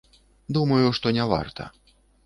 [0.57, 1.73] Думаю, што не варта.